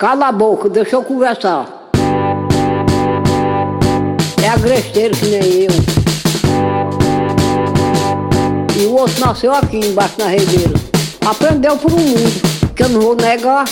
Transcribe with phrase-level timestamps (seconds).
[0.00, 1.90] Cala a boca, deixa eu conversar.
[4.42, 5.70] É agresteiro que nem eu.
[8.80, 10.72] E o outro nasceu aqui embaixo na redeira.
[11.20, 13.66] Aprendeu por um mundo, que eu não vou negar.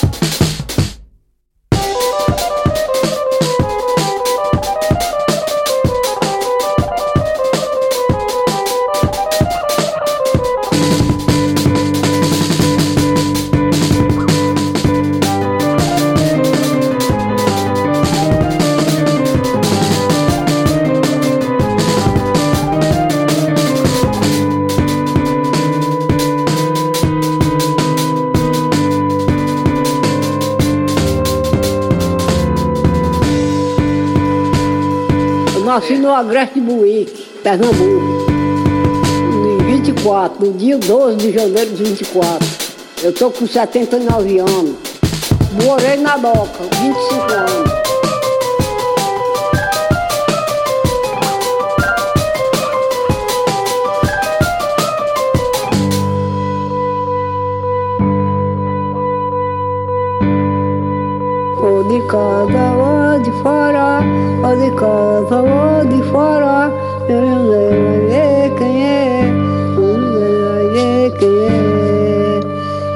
[35.78, 38.26] Nasci no Agreste Buíque, Pernambuco,
[39.60, 42.48] em 24, no dia 12 de janeiro de 24.
[43.04, 44.74] Eu tô com 79 anos.
[45.64, 47.78] Morei na Doca, 25 anos.
[61.88, 64.02] De casa ou de fora,
[64.44, 65.57] ou de casa ou
[71.24, 72.40] é.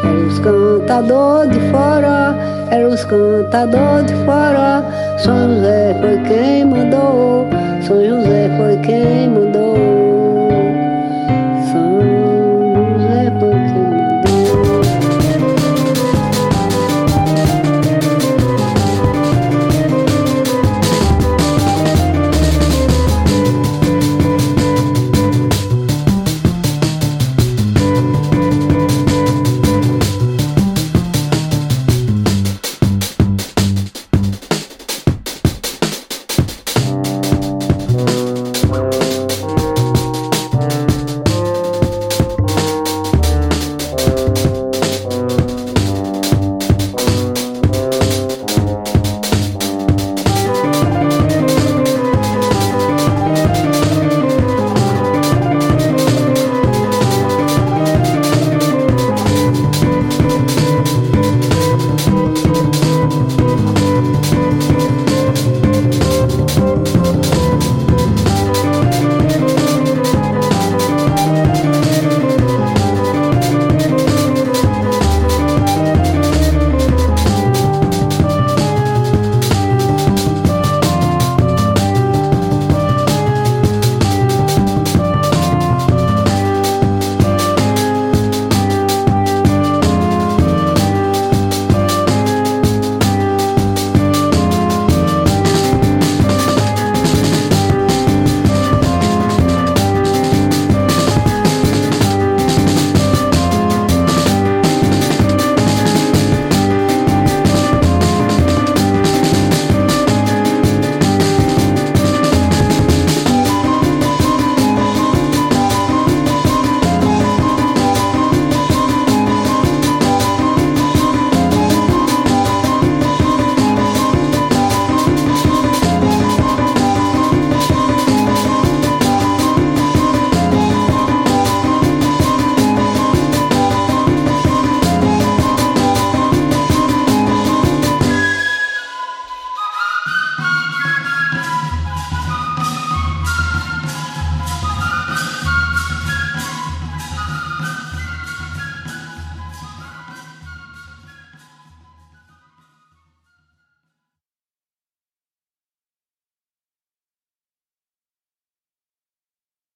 [0.04, 2.36] Era os cantador de fora,
[2.70, 4.84] era os cantador de fora,
[5.18, 7.48] São José foi quem mandou,
[7.86, 8.41] São José.